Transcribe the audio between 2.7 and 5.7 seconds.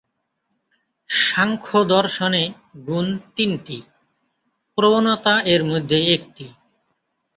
গুণ তিনটি "প্রবণতা" এর